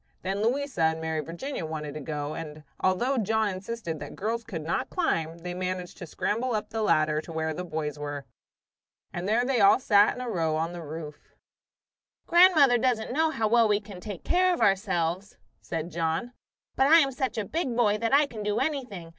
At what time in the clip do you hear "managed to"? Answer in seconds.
5.53-6.07